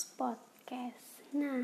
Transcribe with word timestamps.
Tips 0.00 0.16
Podcast. 0.16 1.20
Nah, 1.36 1.60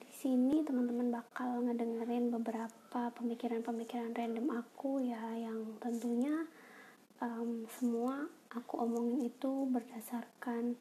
di 0.00 0.12
sini 0.16 0.64
teman-teman 0.64 1.12
bakal 1.12 1.60
ngedengerin 1.60 2.32
beberapa 2.32 3.12
pemikiran-pemikiran 3.20 4.16
random 4.16 4.48
aku 4.64 5.04
ya 5.04 5.20
yang 5.36 5.76
tentunya 5.76 6.48
um, 7.20 7.68
semua 7.68 8.32
aku 8.48 8.80
omongin 8.80 9.28
itu 9.28 9.68
berdasarkan 9.68 10.72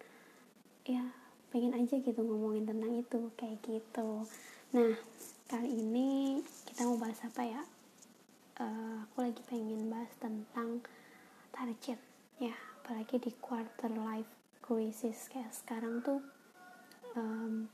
ya 0.88 1.04
pengen 1.52 1.76
aja 1.76 2.00
gitu 2.00 2.24
ngomongin 2.24 2.64
tentang 2.64 2.96
itu 2.96 3.20
kayak 3.36 3.60
gitu. 3.68 4.24
Nah, 4.72 4.96
kali 5.52 5.68
ini 5.68 6.40
kita 6.64 6.88
mau 6.88 6.96
bahas 6.96 7.20
apa 7.28 7.44
ya? 7.44 7.60
Uh, 8.56 9.04
aku 9.04 9.20
lagi 9.20 9.44
pengen 9.52 9.92
bahas 9.92 10.16
tentang 10.16 10.80
target 11.52 12.00
ya, 12.40 12.56
apalagi 12.80 13.20
di 13.20 13.36
quarter 13.44 13.92
life 13.92 14.32
krisis 14.64 15.28
kayak 15.28 15.52
sekarang 15.52 16.00
tuh 16.00 16.24
um, 17.18 17.68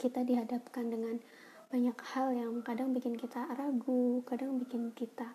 kita 0.00 0.24
dihadapkan 0.24 0.88
dengan 0.88 1.20
banyak 1.70 1.98
hal 2.14 2.34
yang 2.34 2.62
kadang 2.66 2.90
bikin 2.90 3.14
kita 3.14 3.46
ragu, 3.54 4.26
kadang 4.26 4.58
bikin 4.58 4.90
kita 4.96 5.30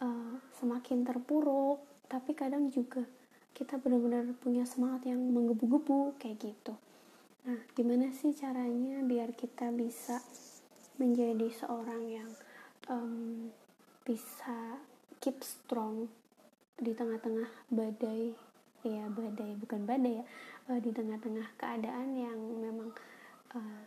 uh, 0.00 0.40
semakin 0.56 1.04
terpuruk, 1.04 1.84
tapi 2.08 2.32
kadang 2.32 2.72
juga 2.72 3.04
kita 3.52 3.76
benar-benar 3.76 4.32
punya 4.38 4.64
semangat 4.64 5.10
yang 5.10 5.20
menggebu-gebu 5.20 6.16
kayak 6.16 6.40
gitu. 6.40 6.78
Nah, 7.44 7.58
gimana 7.76 8.12
sih 8.14 8.32
caranya 8.32 9.02
biar 9.04 9.34
kita 9.36 9.72
bisa 9.74 10.22
menjadi 10.98 11.48
seorang 11.52 12.02
yang 12.06 12.30
um, 12.88 13.50
bisa 14.02 14.80
keep 15.20 15.42
strong 15.44 16.08
di 16.78 16.94
tengah-tengah 16.94 17.50
badai 17.68 18.32
ya 18.86 19.10
badai 19.10 19.58
bukan 19.58 19.82
badai 19.82 20.22
ya 20.22 20.24
uh, 20.68 20.80
di 20.80 20.92
tengah-tengah 20.92 21.56
keadaan 21.56 22.14
yang 22.14 22.38
memang 22.60 22.92
uh, 23.56 23.82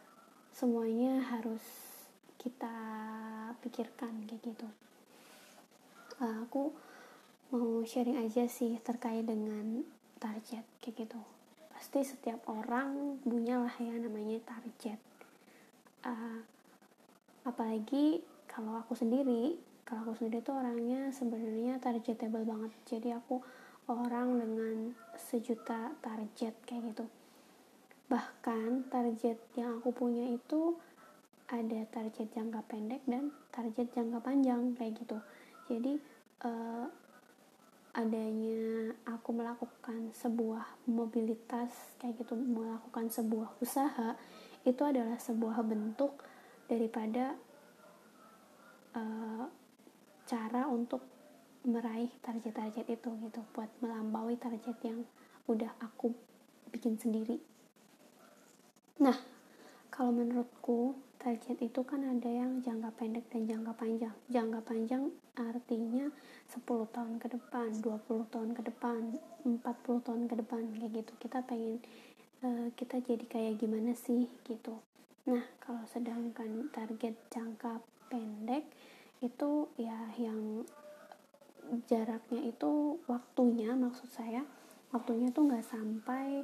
semuanya 0.51 1.21
harus 1.21 1.61
kita 2.41 2.73
pikirkan 3.61 4.25
kayak 4.25 4.41
gitu. 4.41 4.67
Uh, 6.17 6.45
aku 6.45 6.73
mau 7.53 7.85
sharing 7.85 8.17
aja 8.17 8.49
sih 8.49 8.81
terkait 8.81 9.25
dengan 9.25 9.85
target 10.17 10.65
kayak 10.81 11.05
gitu. 11.05 11.21
Pasti 11.73 12.01
setiap 12.05 12.45
orang 12.49 13.21
punya 13.21 13.61
lah 13.61 13.75
ya 13.77 13.93
namanya 13.97 14.41
target. 14.41 14.97
Uh, 16.01 16.41
apalagi 17.45 18.21
kalau 18.49 18.81
aku 18.81 18.97
sendiri 18.97 19.57
kalau 19.85 20.07
aku 20.07 20.23
sendiri 20.23 20.39
tuh 20.39 20.55
orangnya 20.55 21.11
sebenarnya 21.11 21.77
targetable 21.83 22.47
banget. 22.47 22.71
Jadi 22.87 23.11
aku 23.11 23.43
orang 23.91 24.39
dengan 24.39 24.75
sejuta 25.19 25.91
target 25.99 26.55
kayak 26.63 26.95
gitu. 26.95 27.05
Bahkan 28.07 28.91
target 28.91 29.37
yang 29.55 29.79
aku 29.79 29.91
punya 29.91 30.27
itu 30.31 30.75
ada 31.51 31.83
target 31.91 32.31
jangka 32.31 32.63
pendek 32.67 33.03
dan 33.03 33.31
target 33.51 33.91
jangka 33.91 34.23
panjang 34.23 34.71
kayak 34.79 34.95
gitu. 35.03 35.17
Jadi 35.67 35.99
uh, 36.47 36.87
adanya 37.91 38.95
aku 39.03 39.35
melakukan 39.35 40.15
sebuah 40.15 40.87
mobilitas 40.87 41.99
kayak 41.99 42.23
gitu 42.23 42.39
melakukan 42.39 43.11
sebuah 43.11 43.51
usaha 43.59 44.15
itu 44.63 44.79
adalah 44.79 45.19
sebuah 45.19 45.59
bentuk 45.67 46.15
daripada 46.71 47.35
uh, 48.95 49.43
cara 50.23 50.71
untuk 50.71 51.03
meraih 51.61 52.09
target-target 52.25 52.89
itu 52.89 53.09
gitu 53.21 53.41
buat 53.53 53.69
melampaui 53.85 54.37
target 54.37 54.77
yang 54.81 55.05
udah 55.45 55.69
aku 55.77 56.13
bikin 56.73 56.97
sendiri. 56.97 57.37
Nah 59.01 59.17
kalau 59.91 60.15
menurutku 60.15 60.95
target 61.21 61.61
itu 61.61 61.85
kan 61.85 62.01
ada 62.01 62.25
yang 62.25 62.65
jangka 62.65 62.89
pendek 62.97 63.29
dan 63.29 63.45
jangka 63.45 63.73
panjang. 63.77 64.15
Jangka 64.33 64.59
panjang 64.65 65.03
artinya 65.37 66.09
10 66.49 66.65
tahun 66.65 67.21
ke 67.21 67.27
depan 67.37 67.69
20 67.77 68.33
tahun 68.33 68.49
ke 68.57 68.61
depan 68.73 69.01
40 69.45 69.61
tahun 70.05 70.21
ke 70.25 70.35
depan 70.41 70.63
kayak 70.73 70.91
gitu. 70.97 71.13
Kita 71.21 71.45
pengen 71.45 71.77
uh, 72.41 72.67
kita 72.73 72.97
jadi 73.05 73.25
kayak 73.29 73.61
gimana 73.61 73.93
sih 73.93 74.25
gitu. 74.49 74.81
Nah 75.29 75.45
kalau 75.61 75.85
sedangkan 75.93 76.73
target 76.73 77.13
jangka 77.29 77.77
pendek 78.09 78.65
itu 79.21 79.69
ya 79.77 80.09
yang 80.17 80.65
jaraknya 81.87 82.51
itu 82.51 82.99
waktunya 83.07 83.71
maksud 83.71 84.11
saya 84.11 84.43
waktunya 84.91 85.31
tuh 85.31 85.47
nggak 85.47 85.63
sampai 85.63 86.43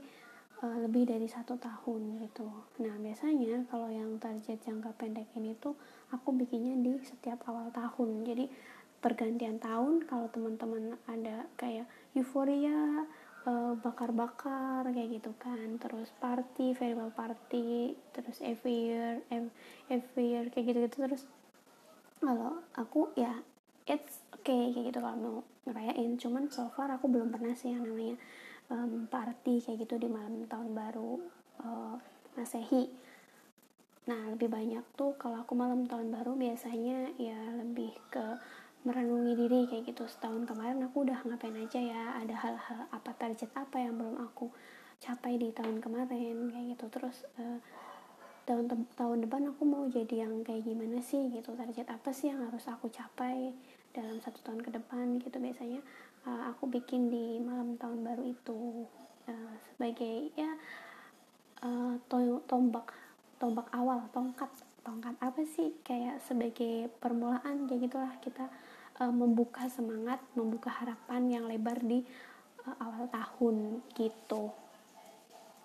uh, 0.63 0.77
lebih 0.83 1.05
dari 1.05 1.27
satu 1.27 1.59
tahun 1.59 2.23
gitu. 2.23 2.47
Nah 2.81 2.95
biasanya 2.97 3.67
kalau 3.67 3.91
yang 3.91 4.17
target 4.17 4.57
jangka 4.63 4.95
pendek 4.95 5.29
ini 5.35 5.53
tuh 5.59 5.75
aku 6.09 6.33
bikinnya 6.33 6.79
di 6.79 6.97
setiap 7.03 7.43
awal 7.45 7.69
tahun. 7.75 8.23
Jadi 8.23 8.47
pergantian 8.97 9.61
tahun 9.61 10.09
kalau 10.09 10.31
teman-teman 10.33 10.97
ada 11.05 11.45
kayak 11.59 11.85
euforia 12.17 13.05
uh, 13.45 13.73
bakar-bakar 13.77 14.87
kayak 14.89 15.21
gitu 15.21 15.35
kan. 15.37 15.77
Terus 15.77 16.09
party 16.17 16.73
farewell 16.73 17.13
party 17.13 17.93
terus 18.15 18.39
every 18.41 18.89
year 18.89 19.21
every 19.91 20.25
year 20.33 20.47
kayak 20.49 20.73
gitu-gitu 20.73 20.97
terus. 21.03 21.23
Kalau 22.17 22.65
aku 22.73 23.13
ya 23.13 23.29
it's 23.87 24.19
okay 24.35 24.75
kayak 24.75 24.91
gitu 24.91 24.99
kalau 24.99 25.17
mau 25.17 25.37
ngerayain. 25.67 26.19
Cuman 26.19 26.51
so 26.51 26.67
far 26.75 26.91
aku 26.91 27.07
belum 27.07 27.31
pernah 27.31 27.55
sih 27.55 27.71
yang 27.71 27.87
namanya 27.87 28.19
um, 28.71 29.07
party 29.07 29.63
kayak 29.63 29.87
gitu 29.87 29.95
di 29.99 30.07
malam 30.11 30.43
tahun 30.45 30.75
baru 30.75 31.19
uh, 31.63 31.95
masehi. 32.35 32.91
Nah 34.07 34.31
lebih 34.31 34.47
banyak 34.51 34.83
tuh 34.95 35.15
kalau 35.19 35.43
aku 35.43 35.55
malam 35.55 35.87
tahun 35.87 36.11
baru 36.11 36.35
biasanya 36.35 37.15
ya 37.19 37.39
lebih 37.59 37.91
ke 38.11 38.39
merenungi 38.83 39.33
diri 39.35 39.61
kayak 39.67 39.83
gitu. 39.91 40.07
Setahun 40.07 40.47
kemarin 40.47 40.83
aku 40.83 41.07
udah 41.07 41.19
ngapain 41.27 41.55
aja 41.55 41.79
ya 41.79 42.03
ada 42.19 42.35
hal-hal 42.35 42.87
apa 42.91 43.11
target 43.15 43.51
apa 43.55 43.83
yang 43.83 43.99
belum 43.99 44.19
aku 44.19 44.51
capai 44.97 45.39
di 45.39 45.51
tahun 45.51 45.79
kemarin 45.83 46.51
kayak 46.51 46.75
gitu. 46.75 46.85
Terus 46.87 47.27
uh, 47.39 47.59
tahun 48.47 48.71
tahun 48.95 49.27
depan 49.27 49.51
aku 49.51 49.67
mau 49.67 49.83
jadi 49.91 50.23
yang 50.23 50.39
kayak 50.39 50.63
gimana 50.63 51.03
sih 51.03 51.27
gitu 51.27 51.51
target 51.51 51.91
apa 51.91 52.15
sih 52.15 52.31
yang 52.31 52.47
harus 52.47 52.63
aku 52.71 52.87
capai 52.87 53.51
dalam 53.97 54.21
satu 54.21 54.37
tahun 54.45 54.61
ke 54.61 54.69
depan 54.77 55.17
gitu 55.17 55.41
biasanya 55.41 55.81
uh, 56.29 56.53
aku 56.53 56.69
bikin 56.69 57.09
di 57.09 57.41
malam 57.41 57.73
tahun 57.81 58.05
baru 58.05 58.29
itu 58.29 58.85
uh, 59.25 59.53
sebagai 59.73 60.29
ya 60.37 60.53
uh, 61.65 61.97
tombak 62.45 62.93
tombak 63.41 63.65
awal 63.73 64.05
tongkat 64.13 64.53
tongkat 64.85 65.17
apa 65.17 65.41
sih 65.49 65.73
kayak 65.81 66.21
sebagai 66.21 66.93
permulaan 67.01 67.65
kayak 67.65 67.89
gitulah 67.89 68.13
kita 68.21 68.45
uh, 69.01 69.09
membuka 69.09 69.65
semangat 69.65 70.21
membuka 70.37 70.69
harapan 70.69 71.27
yang 71.33 71.43
lebar 71.49 71.81
di 71.81 72.05
uh, 72.69 72.75
awal 72.77 73.09
tahun 73.09 73.81
gitu. 73.97 74.53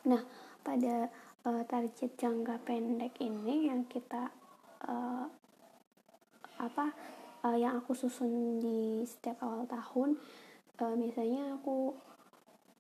Nah 0.08 0.24
pada 0.64 1.12
uh, 1.44 1.62
target 1.68 2.16
jangka 2.16 2.64
pendek 2.64 3.14
ini 3.20 3.68
yang 3.68 3.84
kita 3.86 4.32
uh, 4.88 5.28
apa 6.62 6.86
uh, 7.42 7.58
yang 7.58 7.78
aku 7.78 7.92
susun 7.94 8.62
di 8.62 9.02
setiap 9.06 9.42
awal 9.42 9.66
tahun 9.66 10.18
uh, 10.82 10.94
biasanya 10.94 11.58
aku 11.58 11.94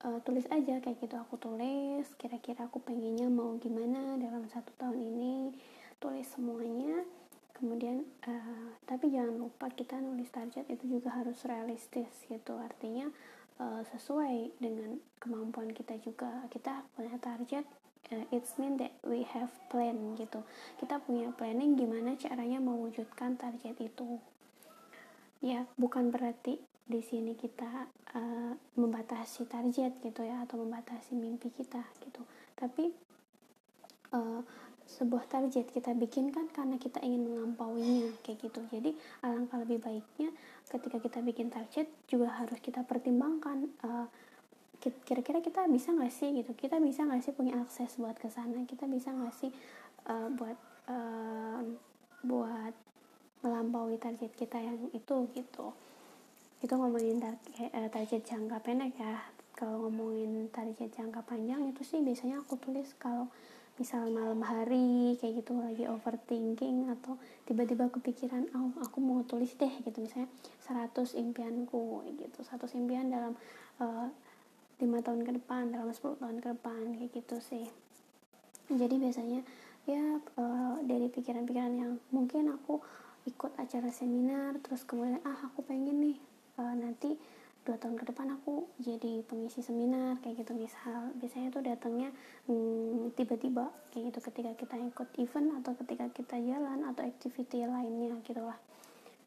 uh, 0.06 0.18
tulis 0.22 0.46
aja 0.50 0.78
kayak 0.82 0.98
gitu. 1.02 1.14
Aku 1.18 1.38
tulis 1.38 2.06
kira-kira 2.18 2.66
aku 2.66 2.82
pengennya 2.82 3.30
mau 3.30 3.54
gimana 3.58 4.18
dalam 4.18 4.46
satu 4.50 4.70
tahun 4.78 4.98
ini 4.98 5.54
tulis 6.02 6.26
semuanya. 6.30 7.06
Kemudian 7.54 8.02
uh, 8.26 8.74
tapi 8.86 9.14
jangan 9.14 9.38
lupa 9.38 9.70
kita 9.70 9.98
nulis 10.02 10.30
target 10.34 10.66
itu 10.66 10.98
juga 10.98 11.14
harus 11.14 11.38
realistis 11.46 12.10
gitu. 12.26 12.58
Artinya 12.58 13.06
uh, 13.62 13.82
sesuai 13.86 14.58
dengan 14.58 14.98
kemampuan 15.22 15.70
kita 15.70 15.94
juga. 16.02 16.42
Kita 16.50 16.82
punya 16.98 17.14
target 17.22 17.62
uh, 18.10 18.26
it's 18.34 18.58
mean 18.58 18.82
that 18.82 18.90
we 19.06 19.22
have 19.30 19.50
plan 19.70 20.18
gitu. 20.18 20.42
Kita 20.82 20.98
punya 20.98 21.30
planning 21.38 21.78
gimana 21.78 22.18
caranya 22.18 22.58
mewujudkan 22.58 23.38
target 23.38 23.78
itu 23.78 24.18
ya 25.42 25.66
bukan 25.74 26.14
berarti 26.14 26.62
di 26.86 27.02
sini 27.02 27.34
kita 27.34 27.90
uh, 28.14 28.54
membatasi 28.78 29.46
target 29.50 29.98
gitu 30.02 30.22
ya 30.22 30.46
atau 30.46 30.62
membatasi 30.62 31.18
mimpi 31.18 31.50
kita 31.50 31.82
gitu. 32.02 32.22
Tapi 32.54 32.94
uh, 34.14 34.42
sebuah 34.86 35.24
target 35.30 35.72
kita 35.72 35.94
bikin 35.94 36.34
kan 36.34 36.50
karena 36.50 36.76
kita 36.76 37.00
ingin 37.00 37.26
mengampauinya 37.26 38.12
kayak 38.22 38.44
gitu. 38.44 38.60
Jadi 38.70 38.94
alangkah 39.22 39.62
lebih 39.62 39.82
baiknya 39.82 40.30
ketika 40.68 40.98
kita 40.98 41.18
bikin 41.22 41.48
target 41.48 41.88
juga 42.10 42.34
harus 42.38 42.58
kita 42.58 42.82
pertimbangkan 42.86 43.70
uh, 43.86 44.06
kira-kira 44.82 45.38
kita 45.38 45.70
bisa 45.70 45.94
nggak 45.94 46.12
sih 46.12 46.34
gitu? 46.34 46.52
Kita 46.58 46.82
bisa 46.82 47.06
nggak 47.06 47.22
sih 47.22 47.32
punya 47.32 47.58
akses 47.62 47.94
buat 47.98 48.18
ke 48.18 48.28
sana? 48.28 48.66
Kita 48.66 48.90
bisa 48.90 49.14
nggak 49.14 49.34
sih 49.38 49.50
uh, 50.10 50.28
buat 50.34 50.58
uh, 50.90 51.62
buat 52.26 52.74
melampaui 53.42 53.98
target 53.98 54.30
kita 54.38 54.58
yang 54.62 54.78
itu 54.94 55.26
gitu. 55.34 55.74
Itu 56.62 56.74
ngomongin 56.78 57.18
target, 57.18 57.70
eh, 57.74 57.90
target 57.90 58.22
jangka 58.22 58.62
pendek 58.62 58.94
ya. 58.96 59.18
Kalau 59.58 59.86
ngomongin 59.86 60.48
target 60.50 60.90
jangka 60.94 61.22
panjang 61.26 61.66
itu 61.70 61.82
sih 61.82 62.00
biasanya 62.02 62.42
aku 62.42 62.58
tulis 62.58 62.94
kalau 62.98 63.30
misal 63.80 64.06
malam 64.14 64.38
hari 64.44 65.18
kayak 65.18 65.42
gitu 65.42 65.58
lagi 65.58 65.88
overthinking 65.90 66.92
atau 66.92 67.16
tiba-tiba 67.48 67.88
kepikiran 67.88 68.46
oh 68.54 68.70
aku 68.78 69.02
mau 69.02 69.26
tulis 69.26 69.50
deh 69.58 69.70
gitu. 69.82 69.98
Misalnya 69.98 70.30
100 70.62 71.18
impianku 71.18 72.06
gitu. 72.14 72.38
100 72.46 72.78
impian 72.78 73.10
dalam 73.10 73.34
uh, 73.82 74.06
lima 74.78 74.98
tahun 75.02 75.22
ke 75.22 75.38
depan 75.42 75.70
dalam 75.74 75.90
10 75.90 76.18
tahun 76.18 76.36
ke 76.42 76.48
depan 76.58 76.82
kayak 76.98 77.10
gitu 77.10 77.36
sih. 77.42 77.66
Jadi 78.70 78.94
biasanya 79.02 79.42
ya 79.82 80.18
uh, 80.38 80.78
dari 80.86 81.10
pikiran-pikiran 81.10 81.74
yang 81.74 81.92
mungkin 82.14 82.54
aku 82.54 82.78
ikut 83.22 83.54
acara 83.54 83.90
seminar 83.94 84.58
terus 84.62 84.82
kemudian 84.82 85.22
ah 85.22 85.38
aku 85.46 85.62
pengen 85.62 86.02
nih 86.02 86.18
uh, 86.58 86.74
nanti 86.74 87.14
dua 87.62 87.78
tahun 87.78 87.94
ke 87.94 88.10
depan 88.10 88.26
aku 88.34 88.66
jadi 88.82 89.22
pengisi 89.22 89.62
seminar 89.62 90.18
kayak 90.18 90.42
gitu. 90.42 90.52
Misal 90.58 91.14
biasanya 91.14 91.54
tuh 91.54 91.62
datangnya 91.62 92.10
hmm, 92.50 93.14
tiba-tiba 93.14 93.70
kayak 93.94 94.10
gitu 94.10 94.18
ketika 94.18 94.50
kita 94.58 94.74
ikut 94.82 95.08
event 95.22 95.48
atau 95.62 95.72
ketika 95.78 96.10
kita 96.10 96.36
jalan 96.42 96.82
atau 96.90 97.06
activity 97.06 97.62
lainnya 97.62 98.18
gitulah. 98.26 98.58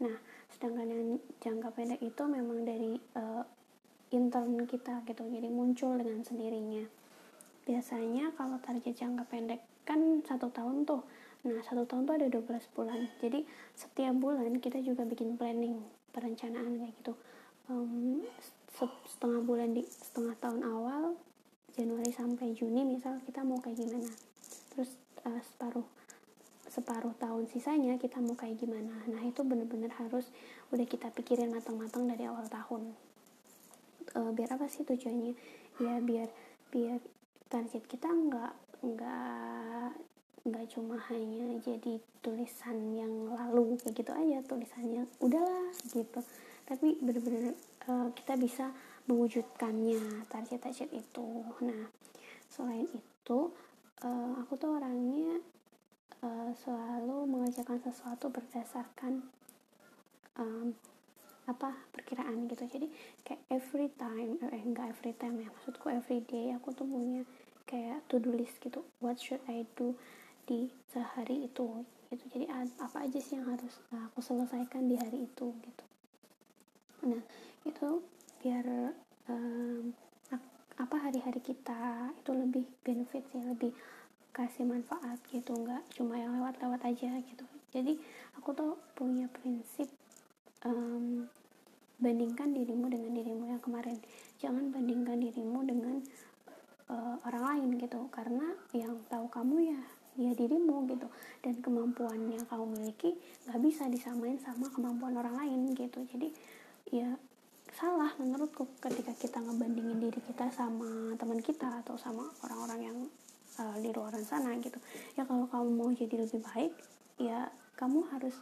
Nah 0.03 0.15
sedangkan 0.51 0.87
yang 0.91 1.03
jangka 1.39 1.71
pendek 1.71 1.99
itu 2.03 2.23
memang 2.27 2.67
dari 2.67 2.99
uh, 3.15 3.43
intern 4.11 4.67
kita 4.67 5.07
gitu. 5.07 5.23
Jadi 5.23 5.47
muncul 5.47 5.95
dengan 5.95 6.19
sendirinya. 6.27 6.83
Biasanya 7.63 8.35
kalau 8.35 8.59
target 8.59 8.99
jangka 8.99 9.23
pendek 9.31 9.63
kan 9.87 10.19
satu 10.27 10.51
tahun 10.51 10.83
tuh 10.83 11.07
nah 11.45 11.61
satu 11.61 11.85
tahun 11.85 12.09
tuh 12.09 12.15
ada 12.17 12.27
12 12.27 12.73
bulan. 12.73 12.99
Jadi 13.21 13.45
setiap 13.77 14.17
bulan 14.17 14.57
kita 14.57 14.81
juga 14.81 15.05
bikin 15.05 15.37
planning 15.37 15.77
perencanaan 16.09 16.81
kayak 16.81 16.93
gitu. 16.99 17.13
Um, 17.69 18.25
setengah 19.07 19.41
bulan 19.45 19.71
di 19.77 19.85
setengah 19.85 20.35
tahun 20.41 20.61
awal 20.65 21.15
Januari 21.77 22.11
sampai 22.11 22.55
Juni 22.57 22.83
misal 22.83 23.21
kita 23.23 23.45
mau 23.45 23.61
kayak 23.61 23.77
gimana. 23.77 24.11
Terus 24.73 24.97
uh, 25.23 25.41
separuh 25.43 25.87
separuh 26.65 27.15
tahun 27.15 27.47
sisanya 27.47 27.95
kita 27.95 28.19
mau 28.19 28.35
kayak 28.35 28.59
gimana. 28.59 29.05
Nah 29.07 29.21
itu 29.23 29.45
bener-bener 29.47 29.93
harus 29.95 30.27
udah 30.75 30.83
kita 30.83 31.07
pikirin 31.13 31.53
matang-matang 31.53 32.09
dari 32.09 32.27
awal 32.27 32.49
tahun. 32.51 32.91
Uh, 34.17 34.31
biar 34.35 34.59
apa 34.59 34.67
sih 34.67 34.83
tujuannya? 34.83 35.35
Ya 35.79 35.99
biar 36.03 36.27
biar 36.73 36.99
target 37.47 37.83
kita 37.87 38.09
nggak 38.11 38.53
nggak 38.83 40.14
nggak 40.45 40.77
cuma 40.77 40.93
hanya 41.09 41.57
jadi 41.65 41.97
tulisan 42.21 42.93
yang 42.93 43.33
lalu 43.33 43.81
kayak 43.81 43.97
gitu 43.97 44.11
aja 44.13 44.37
tulisannya 44.45 45.09
udahlah 45.17 45.73
gitu. 45.89 46.21
Tapi 46.69 47.01
benar-benar 47.01 47.57
uh, 47.89 48.09
kita 48.13 48.37
bisa 48.37 48.69
mewujudkannya 49.09 50.29
target-target 50.29 50.89
itu. 50.93 51.27
Nah 51.65 51.89
selain 52.45 52.85
itu 52.93 53.39
uh, 54.05 54.33
aku 54.45 54.53
tuh 54.53 54.77
orangnya 54.77 55.41
uh, 56.21 56.53
selalu 56.61 57.25
mengerjakan 57.25 57.81
sesuatu 57.81 58.29
berdasarkan 58.29 59.25
um, 60.37 60.77
apa 61.49 61.73
perkiraan 61.89 62.45
gitu. 62.49 62.69
Jadi 62.69 62.87
kayak 63.25 63.41
every 63.49 63.89
time 63.97 64.37
eh 64.53 64.61
enggak 64.61 64.93
every 64.93 65.13
time 65.17 65.41
ya 65.41 65.49
maksudku 65.49 65.89
every 65.89 66.21
day 66.25 66.53
aku 66.53 66.69
tuh 66.69 66.85
punya 66.85 67.25
kayak 67.65 68.05
to 68.09 68.21
do 68.21 68.29
list 68.29 68.61
gitu. 68.61 68.85
What 69.01 69.17
should 69.17 69.41
I 69.49 69.65
do 69.73 69.97
di 70.45 70.69
sehari 70.89 71.49
itu 71.49 71.85
gitu. 72.13 72.23
Jadi 72.31 72.45
apa 72.79 72.97
aja 73.03 73.19
sih 73.19 73.35
yang 73.35 73.49
harus 73.49 73.81
aku 73.91 74.21
selesaikan 74.21 74.85
di 74.85 74.95
hari 74.95 75.25
itu 75.25 75.51
gitu. 75.51 75.85
Nah 77.09 77.21
itu 77.65 77.89
biar 78.45 78.93
um, 79.29 79.91
apa 80.75 80.95
hari-hari 80.99 81.39
kita 81.39 82.11
itu 82.13 82.31
lebih 82.35 82.65
benefit 82.83 83.23
sih 83.31 83.41
lebih 83.41 83.71
kasih 84.35 84.67
manfaat 84.67 85.19
gitu. 85.31 85.55
Nggak 85.55 85.83
cuma 85.95 86.19
yang 86.19 86.37
lewat-lewat 86.39 86.81
aja 86.85 87.11
gitu. 87.23 87.45
Jadi 87.73 87.99
aku 88.39 88.55
tuh 88.55 88.79
punya 88.95 89.27
prinsip 89.31 89.89
um, 90.63 91.27
bandingkan 91.99 92.51
dirimu 92.51 92.91
dengan 92.91 93.11
dirimu 93.15 93.43
yang 93.49 93.61
kemarin. 93.63 93.97
Jangan 94.39 94.71
bandingkan 94.71 95.19
dirimu 95.19 95.59
dengan 95.63 95.95
uh, 96.91 97.15
orang 97.23 97.43
lain 97.55 97.69
gitu. 97.79 98.07
Karena 98.11 98.51
yang 98.75 98.99
tahu 99.07 99.31
kamu 99.31 99.71
ya 99.71 99.81
ya 100.15 100.31
dirimu 100.35 100.87
gitu. 100.89 101.07
Dan 101.43 101.59
kemampuan 101.59 102.19
yang 102.31 102.43
kamu 102.47 102.65
miliki 102.71 103.15
nggak 103.47 103.59
bisa 103.63 103.87
disamain 103.91 104.39
sama 104.39 104.71
kemampuan 104.71 105.15
orang 105.15 105.35
lain 105.35 105.75
gitu. 105.75 106.03
Jadi 106.07 106.31
ya 106.91 107.15
salah 107.75 108.15
menurutku 108.15 108.71
ketika 108.79 109.11
kita 109.19 109.43
ngebandingin 109.43 109.99
diri 109.99 110.21
kita 110.23 110.47
sama 110.55 111.11
teman 111.19 111.43
kita 111.43 111.83
atau 111.83 111.99
sama 111.99 112.23
orang-orang 112.47 112.79
yang 112.87 112.97
uh, 113.59 113.77
di 113.79 113.91
luar 113.91 114.15
sana 114.23 114.55
gitu. 114.63 114.79
Ya 115.19 115.27
kalau 115.27 115.47
kamu 115.51 115.69
mau 115.75 115.89
jadi 115.91 116.23
lebih 116.23 116.39
baik 116.39 116.71
ya 117.19 117.51
kamu 117.75 118.07
harus 118.11 118.35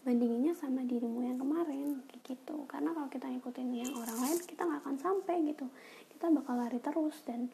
bandinginnya 0.00 0.56
sama 0.56 0.82
dirimu 0.82 1.22
yang 1.22 1.38
kemarin 1.38 2.02
gitu. 2.26 2.66
Karena 2.66 2.90
kalau 2.90 3.06
kita 3.06 3.30
ngikutin 3.30 3.68
yang 3.70 3.92
orang 3.94 4.18
lain 4.18 4.38
kita 4.42 4.66
nggak 4.66 4.80
akan 4.82 4.96
sampai 4.98 5.36
gitu. 5.46 5.66
Kita 6.10 6.26
bakal 6.34 6.58
lari 6.58 6.82
terus 6.82 7.14
dan 7.22 7.46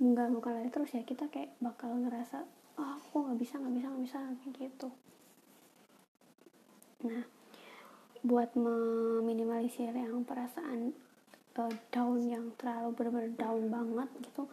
nggak 0.00 0.28
bukan 0.32 0.52
lari 0.56 0.70
terus 0.72 0.96
ya 0.96 1.04
kita 1.04 1.28
kayak 1.28 1.52
bakal 1.60 1.92
ngerasa 1.92 2.40
oh 2.80 2.96
aku 2.96 3.28
nggak 3.28 3.38
bisa 3.38 3.60
nggak 3.60 3.74
bisa 3.76 3.86
nggak 3.92 4.04
bisa 4.08 4.18
kayak 4.40 4.54
gitu. 4.56 4.88
Nah 7.04 7.22
buat 8.20 8.52
meminimalisir 8.56 9.92
yang 9.92 10.24
perasaan 10.24 10.92
uh, 11.56 11.74
down 11.92 12.20
yang 12.24 12.52
terlalu 12.60 12.92
benar-benar 12.92 13.32
down 13.36 13.62
banget 13.72 14.08
gitu 14.20 14.44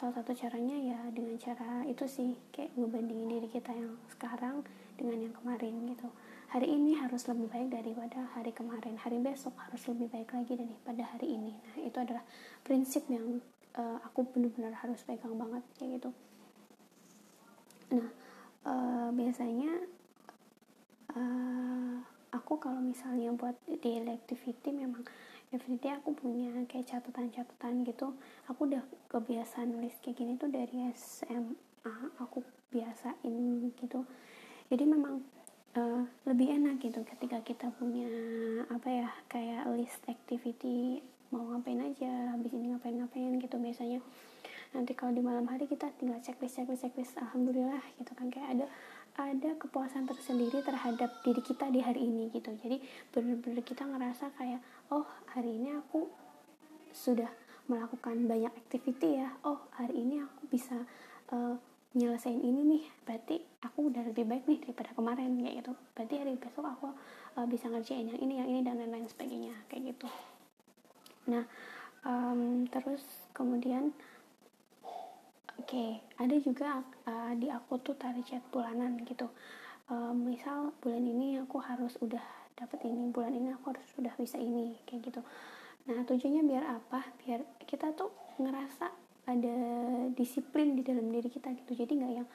salah 0.00 0.16
satu 0.16 0.32
caranya 0.32 0.80
ya 0.80 1.00
dengan 1.12 1.36
cara 1.36 1.84
itu 1.84 2.08
sih 2.08 2.32
kayak 2.56 2.72
ngebandingin 2.72 3.28
diri 3.36 3.48
kita 3.52 3.68
yang 3.76 4.00
sekarang 4.08 4.64
dengan 4.96 5.28
yang 5.28 5.34
kemarin 5.36 5.76
gitu. 5.92 6.08
Hari 6.50 6.66
ini 6.66 6.96
harus 6.96 7.28
lebih 7.28 7.52
baik 7.52 7.68
daripada 7.68 8.26
hari 8.32 8.50
kemarin. 8.50 8.96
Hari 8.96 9.20
besok 9.20 9.54
harus 9.60 9.84
lebih 9.86 10.08
baik 10.08 10.32
lagi 10.32 10.56
daripada 10.56 11.04
hari 11.04 11.36
ini. 11.36 11.52
Nah 11.52 11.76
itu 11.84 11.94
adalah 12.00 12.24
prinsip 12.64 13.06
yang 13.12 13.44
uh, 13.76 13.98
aku 14.02 14.24
benar-benar 14.24 14.72
harus 14.80 15.04
pegang 15.04 15.36
banget 15.36 15.62
kayak 15.76 16.00
gitu 16.00 16.10
nah 17.90 18.08
uh, 18.66 19.08
biasanya 19.14 19.70
uh, 21.14 21.94
aku 22.30 22.58
kalau 22.62 22.78
misalnya 22.78 23.34
buat 23.34 23.58
daily 23.82 24.14
activity 24.14 24.70
memang 24.70 25.02
everyday 25.50 25.98
aku 25.98 26.14
punya 26.14 26.54
kayak 26.70 26.86
catatan-catatan 26.86 27.82
gitu. 27.82 28.14
Aku 28.46 28.70
udah 28.70 28.82
kebiasaan 29.10 29.74
nulis 29.74 29.98
kayak 29.98 30.22
gini 30.22 30.38
tuh 30.38 30.50
dari 30.50 30.86
SMA 30.94 31.94
aku 32.22 32.46
biasain 32.70 33.74
gitu. 33.74 34.06
Jadi 34.70 34.84
memang 34.86 35.18
uh, 35.74 36.02
lebih 36.26 36.54
enak 36.54 36.78
gitu 36.78 37.02
ketika 37.02 37.42
kita 37.42 37.66
punya 37.74 38.06
apa 38.70 38.88
ya 38.88 39.08
kayak 39.26 39.66
list 39.74 40.02
activity 40.06 41.02
mau 41.30 41.46
ngapain 41.46 41.78
aja 41.78 42.34
habis 42.34 42.50
ini 42.54 42.74
ngapain 42.74 42.98
ngapain 42.98 43.38
gitu 43.38 43.56
biasanya 43.58 43.98
nanti 44.70 44.94
kalau 44.94 45.10
di 45.10 45.22
malam 45.22 45.46
hari 45.50 45.66
kita 45.66 45.90
tinggal 45.98 46.22
checklist 46.22 46.58
checklist 46.58 46.86
checklist. 46.86 47.14
Alhamdulillah 47.18 47.82
gitu 47.98 48.12
kan. 48.14 48.30
Kayak 48.30 48.48
ada 48.58 48.66
ada 49.18 49.50
kepuasan 49.58 50.06
tersendiri 50.06 50.62
terhadap 50.62 51.10
diri 51.26 51.42
kita 51.42 51.68
di 51.68 51.82
hari 51.82 52.06
ini 52.06 52.30
gitu. 52.30 52.54
Jadi 52.56 52.78
benar-benar 53.10 53.62
kita 53.66 53.82
ngerasa 53.84 54.32
kayak 54.38 54.62
oh 54.94 55.04
hari 55.34 55.58
ini 55.58 55.74
aku 55.74 56.06
sudah 56.94 57.28
melakukan 57.66 58.26
banyak 58.26 58.50
activity 58.54 59.22
ya. 59.22 59.30
Oh 59.46 59.70
hari 59.74 60.02
ini 60.02 60.22
aku 60.22 60.42
bisa 60.50 60.78
uh, 61.34 61.54
nyelesain 61.94 62.38
ini 62.38 62.78
nih. 62.78 62.84
Berarti 63.02 63.36
aku 63.66 63.90
udah 63.90 64.02
lebih 64.06 64.24
baik 64.26 64.46
nih 64.46 64.58
daripada 64.62 64.90
kemarin 64.94 65.38
kayak 65.42 65.66
gitu. 65.66 65.72
Berarti 65.94 66.14
hari 66.18 66.32
besok 66.38 66.64
aku 66.66 66.88
uh, 67.38 67.46
bisa 67.46 67.66
ngerjain 67.66 68.06
yang 68.06 68.20
ini 68.22 68.34
yang 68.38 68.48
ini 68.48 68.60
dan 68.62 68.78
lain-lain 68.78 69.06
sebagainya 69.10 69.54
kayak 69.66 69.94
gitu. 69.94 70.08
Nah 71.30 71.44
um, 72.06 72.66
terus 72.70 73.02
kemudian 73.34 73.92
Oke, 75.60 75.76
okay, 75.76 75.92
ada 76.16 76.40
juga 76.40 76.80
uh, 77.04 77.36
di 77.36 77.52
aku 77.52 77.76
tuh 77.84 77.92
target 77.92 78.40
bulanan 78.48 78.96
gitu. 79.04 79.28
Uh, 79.92 80.08
misal 80.16 80.72
bulan 80.80 81.04
ini 81.04 81.36
aku 81.36 81.60
harus 81.60 82.00
udah 82.00 82.24
dapet 82.56 82.80
ini, 82.88 83.12
bulan 83.12 83.36
ini 83.36 83.52
aku 83.52 83.76
harus 83.76 83.84
sudah 83.92 84.08
bisa 84.16 84.40
ini, 84.40 84.80
kayak 84.88 85.12
gitu. 85.12 85.20
Nah 85.84 86.00
tujuannya 86.08 86.48
biar 86.48 86.64
apa? 86.64 87.04
Biar 87.20 87.44
kita 87.68 87.92
tuh 87.92 88.08
ngerasa 88.40 88.88
ada 89.28 89.56
disiplin 90.16 90.80
di 90.80 90.80
dalam 90.80 91.12
diri 91.12 91.28
kita 91.28 91.52
gitu. 91.52 91.76
Jadi 91.76 91.92
nggak 91.92 92.12
yang 92.24 92.28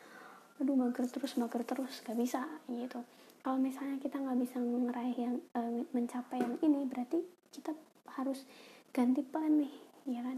aduh 0.62 0.78
mager 0.78 1.10
terus 1.10 1.34
mager 1.42 1.66
terus 1.66 2.06
nggak 2.06 2.18
bisa 2.22 2.46
gitu. 2.70 3.02
Kalau 3.42 3.58
misalnya 3.58 3.98
kita 4.06 4.22
nggak 4.22 4.38
bisa 4.38 4.62
ngeraih 4.62 5.18
yang 5.18 5.42
uh, 5.58 5.82
mencapai 5.98 6.46
yang 6.46 6.62
ini, 6.62 6.86
berarti 6.86 7.26
kita 7.50 7.74
harus 8.22 8.46
ganti 8.94 9.26
plan 9.26 9.50
nih, 9.50 9.74
ya 10.14 10.22
kan? 10.22 10.38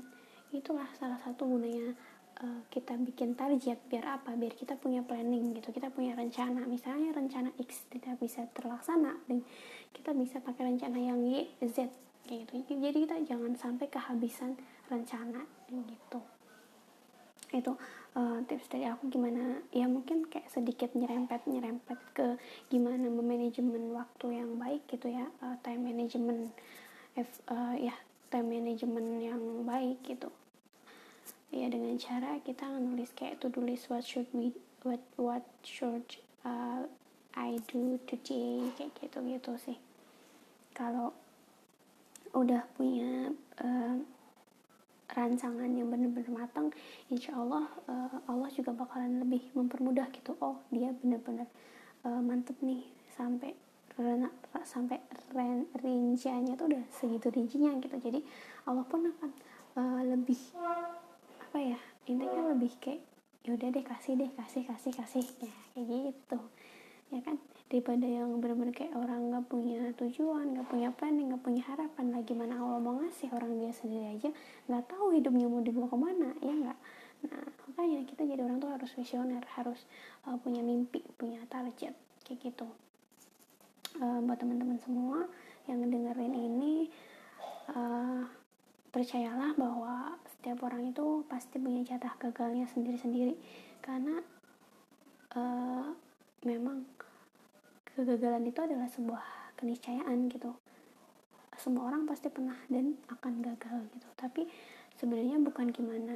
Itulah 0.55 0.87
salah 0.95 1.19
satu 1.19 1.43
gunanya 1.43 1.91
uh, 2.43 2.61
kita 2.69 2.97
bikin 2.97 3.33
target 3.33 3.77
biar 3.89 4.21
apa? 4.21 4.33
Biar 4.37 4.53
kita 4.53 4.77
punya 4.77 5.01
planning 5.05 5.57
gitu 5.57 5.73
kita 5.73 5.89
punya 5.89 6.13
rencana. 6.13 6.65
Misalnya 6.65 7.13
rencana 7.13 7.49
X 7.61 7.89
tidak 7.89 8.17
bisa 8.17 8.45
terlaksana 8.53 9.17
dan 9.25 9.41
kita 9.93 10.13
bisa 10.13 10.41
pakai 10.41 10.73
rencana 10.73 10.97
yang 10.97 11.21
Y 11.25 11.49
Z 11.65 11.89
kayak 12.27 12.49
gitu. 12.51 12.77
Jadi 12.77 12.97
kita 13.07 13.17
jangan 13.25 13.53
sampai 13.57 13.87
kehabisan 13.87 14.57
rencana 14.87 15.43
gitu. 15.71 16.19
Itu 17.47 17.79
uh, 18.17 18.43
tips 18.43 18.67
dari 18.67 18.89
aku 18.89 19.07
gimana 19.07 19.63
ya 19.71 19.87
mungkin 19.87 20.27
kayak 20.27 20.51
sedikit 20.51 20.91
nyerempet 20.97 21.47
nyerempet 21.47 21.95
ke 22.11 22.35
gimana 22.67 23.07
memanajemen 23.07 23.95
waktu 23.95 24.43
yang 24.43 24.59
baik 24.59 24.83
gitu 24.91 25.07
ya 25.07 25.31
uh, 25.39 25.55
time 25.63 25.87
management 25.87 26.51
uh, 27.47 27.75
ya 27.79 27.95
time 28.27 28.51
management 28.51 29.23
yang 29.23 29.39
baik 29.63 30.03
gitu 30.03 30.27
ya 31.57 31.67
dengan 31.73 31.97
cara 31.97 32.37
kita 32.45 32.69
nulis 32.77 33.09
kayak 33.17 33.41
to 33.41 33.49
do 33.49 33.65
list 33.65 33.89
what 33.89 34.05
should 34.05 34.29
we 34.35 34.53
what 34.85 35.01
what 35.17 35.41
should 35.65 36.05
uh, 36.45 36.85
I 37.37 37.57
do 37.69 37.97
today 38.05 38.69
kayak 38.77 38.93
gitu 38.97 39.17
gitu 39.25 39.51
sih. 39.57 39.77
Kalau 40.73 41.13
udah 42.37 42.65
punya 42.77 43.33
uh, 43.61 43.97
rancangan 45.13 45.71
yang 45.73 45.89
benar-benar 45.89 46.45
matang 46.45 46.69
insya 47.09 47.33
Allah 47.33 47.65
uh, 47.87 48.21
Allah 48.27 48.49
juga 48.53 48.75
bakalan 48.75 49.23
lebih 49.23 49.41
mempermudah 49.57 50.11
gitu. 50.13 50.37
Oh 50.43 50.61
dia 50.69 50.93
benar-benar 50.93 51.47
uh, 52.05 52.21
mantep 52.21 52.57
nih 52.61 52.85
sampai 53.17 53.57
rena, 53.97 54.29
sampai 54.61 55.01
ren, 55.33 55.65
rinciannya 55.81 56.53
tuh 56.53 56.69
udah 56.69 56.83
segitu 56.93 57.33
rincinya 57.33 57.73
gitu. 57.81 57.97
Jadi 57.97 58.21
Allah 58.69 58.85
pun 58.85 59.09
akan 59.09 59.31
uh, 59.77 60.01
lebih 60.05 60.37
apa 61.57 61.73
ya 61.73 61.81
intinya 62.05 62.53
lebih 62.53 62.69
kayak 62.77 63.01
yaudah 63.41 63.73
deh 63.73 63.81
kasih 63.81 64.13
deh 64.13 64.29
kasih 64.37 64.61
kasih 64.61 64.93
kasih. 64.93 65.25
Ya 65.41 65.49
kayak 65.73 65.89
gitu. 65.89 66.37
Ya 67.09 67.19
kan? 67.25 67.41
Daripada 67.65 68.05
yang 68.05 68.29
bener-bener 68.37 68.69
kayak 68.77 68.93
orang 68.93 69.33
nggak 69.33 69.49
punya 69.49 69.89
tujuan 69.97 70.53
nggak 70.53 70.69
punya 70.69 70.93
planning 70.93 71.33
nggak 71.33 71.41
punya 71.41 71.65
harapan 71.65 72.13
lagi 72.13 72.37
mana 72.37 72.61
Allah 72.61 72.77
mau 72.77 73.01
ngasih 73.01 73.33
orang 73.33 73.57
dia 73.57 73.73
sendiri 73.73 74.05
aja 74.05 74.29
nggak 74.69 74.85
tahu 74.85 75.17
hidupnya 75.17 75.49
mau 75.49 75.57
dibawa 75.65 75.89
ke 75.89 75.97
mana 75.97 76.29
ya 76.45 76.53
nggak? 76.61 76.79
Nah 77.25 77.41
makanya 77.65 78.05
kita 78.05 78.21
jadi 78.29 78.41
orang 78.45 78.61
tuh 78.61 78.69
harus 78.77 78.93
visioner 78.93 79.41
harus 79.57 79.81
uh, 80.29 80.37
punya 80.37 80.61
mimpi 80.61 81.01
punya 81.17 81.41
target 81.49 81.97
kayak 82.21 82.53
gitu. 82.53 82.69
Uh, 83.97 84.21
buat 84.29 84.37
teman-teman 84.37 84.77
semua 84.77 85.25
yang 85.65 85.81
dengerin 85.81 86.37
ini 86.37 86.93
uh, 87.73 88.29
percayalah 88.93 89.57
bahwa 89.57 90.21
setiap 90.47 90.63
orang 90.63 90.95
itu 90.95 91.27
pasti 91.27 91.59
punya 91.59 91.83
jatah 91.83 92.15
gagalnya 92.15 92.63
sendiri-sendiri. 92.71 93.35
Karena 93.83 94.15
uh, 95.35 95.91
memang 96.47 96.87
kegagalan 97.83 98.47
itu 98.47 98.55
adalah 98.63 98.87
sebuah 98.87 99.51
keniscayaan 99.59 100.31
gitu. 100.31 100.55
Semua 101.59 101.91
orang 101.91 102.07
pasti 102.07 102.31
pernah 102.31 102.55
dan 102.71 102.95
akan 103.11 103.43
gagal 103.43 103.91
gitu. 103.91 104.07
Tapi 104.15 104.47
sebenarnya 104.95 105.35
bukan 105.43 105.67
gimana 105.67 106.15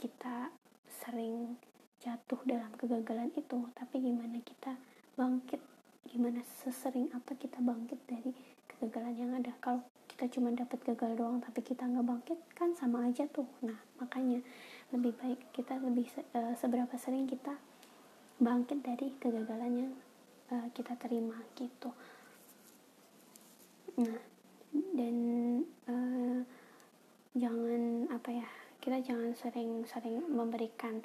kita 0.00 0.48
sering 0.88 1.60
jatuh 2.00 2.40
dalam 2.48 2.72
kegagalan 2.80 3.28
itu 3.36 3.60
tapi 3.76 4.00
gimana 4.00 4.40
kita 4.40 4.72
bangkit 5.20 5.60
gimana 6.08 6.40
sesering 6.64 7.12
apa 7.12 7.36
kita 7.36 7.60
bangkit 7.60 8.00
dari 8.08 8.32
kegagalan 8.72 9.20
yang 9.20 9.36
ada. 9.36 9.52
Kalau 9.60 9.84
kita 10.16 10.40
cuma 10.40 10.48
dapat 10.56 10.80
gagal 10.80 11.12
doang 11.12 11.44
tapi 11.44 11.60
kita 11.60 11.84
nggak 11.84 12.08
bangkit 12.08 12.40
kan 12.56 12.72
sama 12.72 13.04
aja 13.04 13.28
tuh. 13.28 13.44
Nah 13.60 13.76
makanya 14.00 14.40
lebih 14.88 15.12
baik 15.12 15.52
kita 15.52 15.76
lebih 15.76 16.08
uh, 16.32 16.56
seberapa 16.56 16.96
sering 16.96 17.28
kita 17.28 17.52
bangkit 18.40 18.80
dari 18.80 19.12
kegagalan 19.20 19.72
yang 19.76 19.92
uh, 20.56 20.72
kita 20.72 20.96
terima 20.96 21.36
gitu. 21.52 21.92
Nah 24.00 24.16
dan 24.72 25.16
uh, 25.84 26.40
jangan 27.36 28.08
apa 28.08 28.40
ya 28.40 28.48
kita 28.80 29.04
jangan 29.04 29.36
sering-sering 29.36 30.24
memberikan 30.32 31.04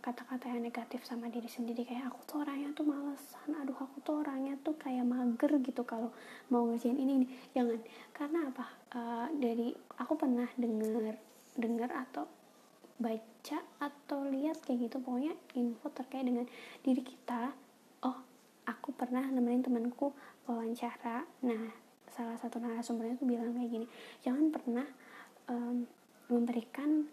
kata-kata 0.00 0.48
uh, 0.48 0.50
yang 0.56 0.62
negatif 0.64 1.04
sama 1.04 1.28
diri 1.28 1.50
sendiri. 1.50 1.84
Kayak 1.84 2.14
aku 2.14 2.20
tuh 2.24 2.36
orangnya 2.40 2.70
tuh 2.72 2.86
malesan. 2.88 3.50
Aduh 3.60 3.76
aku 3.76 4.00
tuh 4.00 4.24
orangnya 4.24 4.54
tuh 4.64 4.78
kayak 4.78 5.04
mager 5.04 5.52
gitu 5.60 5.82
kalau 5.84 6.14
mau 6.48 6.64
ngerjain 6.70 6.96
ini, 6.96 7.12
ini. 7.22 7.26
jangan. 7.52 7.80
Karena 8.16 8.38
apa? 8.48 8.66
Uh, 8.92 9.28
dari 9.36 9.74
aku 9.98 10.14
pernah 10.16 10.48
denger 10.56 11.18
denger 11.58 11.90
atau 11.92 12.24
baca 12.96 13.58
atau 13.82 14.18
lihat 14.30 14.62
kayak 14.64 14.88
gitu. 14.88 14.96
Pokoknya 15.02 15.36
info 15.58 15.92
terkait 15.92 16.24
dengan 16.24 16.48
diri 16.80 17.02
kita. 17.04 17.52
Oh 18.06 18.18
aku 18.64 18.94
pernah 18.96 19.26
nemenin 19.28 19.66
temanku 19.66 20.14
wawancara. 20.48 21.26
Nah 21.44 21.82
salah 22.12 22.36
satu 22.36 22.60
narasumbernya 22.60 23.16
tuh 23.16 23.24
bilang 23.24 23.56
kayak 23.56 23.70
gini 23.72 23.86
jangan 24.20 24.52
pernah 24.52 24.84
um, 25.48 25.88
memberikan 26.28 27.08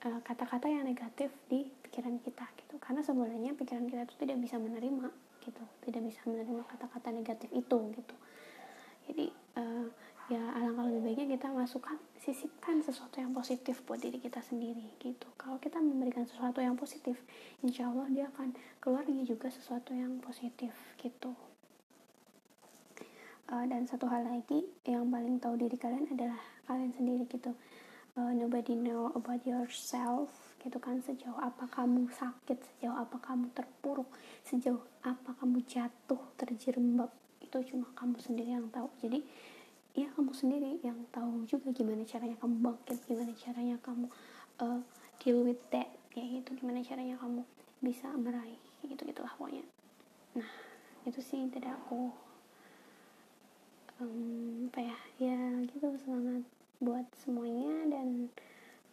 kata 0.00 0.20
kata-kata 0.24 0.66
yang 0.68 0.84
negatif 0.84 1.32
di 1.48 1.64
pikiran 1.94 2.18
kita 2.18 2.42
gitu. 2.58 2.74
Karena 2.82 3.06
sebenarnya 3.06 3.54
pikiran 3.54 3.86
kita 3.86 4.02
itu 4.02 4.18
tidak 4.18 4.42
bisa 4.42 4.58
menerima 4.58 5.14
gitu. 5.46 5.62
Tidak 5.86 6.02
bisa 6.02 6.26
menerima 6.26 6.66
kata-kata 6.66 7.14
negatif 7.14 7.46
itu 7.54 7.78
gitu. 7.94 8.16
Jadi 9.06 9.30
uh, 9.54 9.86
ya 10.26 10.42
alangkah 10.58 10.90
lebih 10.90 11.06
baiknya 11.06 11.38
kita 11.38 11.54
masukkan 11.54 11.94
sisipkan 12.18 12.82
sesuatu 12.82 13.22
yang 13.22 13.30
positif 13.30 13.78
buat 13.86 14.02
diri 14.02 14.18
kita 14.18 14.42
sendiri 14.42 14.98
gitu. 14.98 15.30
Kalau 15.38 15.62
kita 15.62 15.78
memberikan 15.78 16.26
sesuatu 16.26 16.58
yang 16.58 16.74
positif 16.74 17.14
insya 17.62 17.86
Allah 17.86 18.10
dia 18.10 18.26
akan 18.34 18.58
keluarnya 18.82 19.22
juga 19.22 19.54
sesuatu 19.54 19.94
yang 19.94 20.18
positif 20.18 20.74
gitu. 20.98 21.30
Uh, 23.54 23.70
dan 23.70 23.86
satu 23.86 24.10
hal 24.10 24.26
lagi 24.26 24.66
yang 24.82 25.06
paling 25.14 25.38
tahu 25.38 25.54
diri 25.54 25.78
kalian 25.78 26.10
adalah 26.10 26.42
kalian 26.66 26.90
sendiri 26.90 27.28
gitu 27.30 27.54
uh, 28.14 28.32
nobody 28.34 28.74
know 28.78 29.10
about 29.14 29.42
yourself 29.42 30.30
gitu 30.62 30.78
kan. 30.80 31.02
Sejauh 31.02 31.36
apa 31.38 31.66
kamu 31.68 32.08
sakit 32.10 32.58
sejauh 32.58 32.96
apa 32.96 33.20
kamu 33.20 33.50
terpuruk 33.52 34.08
sejauh 34.46 34.80
apa 35.04 35.34
kamu 35.38 35.62
jatuh 35.66 36.20
terjerembab. 36.38 37.10
Itu 37.42 37.60
cuma 37.66 37.90
kamu 37.98 38.16
sendiri 38.22 38.50
yang 38.56 38.66
tahu. 38.70 38.88
Jadi 39.02 39.20
ya 39.94 40.10
kamu 40.14 40.32
sendiri 40.34 40.70
yang 40.82 40.98
tahu 41.14 41.46
juga 41.46 41.70
gimana 41.70 42.02
caranya 42.02 42.34
kamu 42.42 42.54
bangkit 42.58 42.98
gimana 43.06 43.30
caranya 43.38 43.76
kamu 43.78 44.06
uh, 44.58 44.80
deal 45.22 45.42
with 45.42 45.60
that 45.70 45.90
kayak 46.14 46.42
gitu. 46.42 46.64
Gimana 46.64 46.80
caranya 46.82 47.18
kamu 47.18 47.42
bisa 47.84 48.08
meraih 48.16 48.58
gitu 48.86 49.04
gitulah 49.04 49.30
pokoknya. 49.36 49.64
Nah 50.38 50.50
itu 51.04 51.20
sih 51.20 51.44
tidak 51.50 51.76
aku. 51.84 52.10
Um, 54.02 54.66
apa 54.74 54.80
ya? 54.82 54.98
Ya 55.22 55.38
gitu 55.70 55.94
semangat 56.02 56.42
buat 56.82 57.06
semuanya 57.22 57.94
dan 57.94 58.30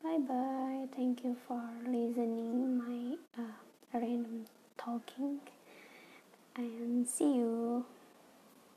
bye 0.02 0.22
bye 0.22 0.86
thank 0.94 1.24
you 1.26 1.38
for 1.48 1.62
listening 1.86 2.78
my 2.78 3.18
uh, 3.38 3.58
random 3.94 4.46
talking 4.78 5.40
and 6.56 7.08
see 7.08 7.36
you. 7.36 7.86